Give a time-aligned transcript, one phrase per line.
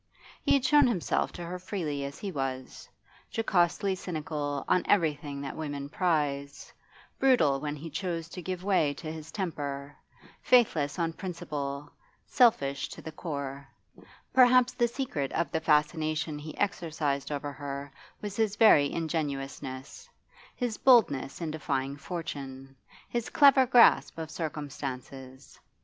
[0.41, 2.89] He had shown himself to her freely as he was,
[3.31, 6.73] jocosely cynical on everything that women prize,
[7.19, 9.95] brutal when he chose to give way to his temper,
[10.41, 11.87] faithless on principle,
[12.25, 13.67] selfish to the core;
[14.33, 17.93] perhaps the secret of the fascination he exercised over her
[18.23, 20.09] was his very ingenuousness,
[20.55, 22.75] his boldness in defying fortune,
[23.07, 25.59] his clever grasp of circumstances.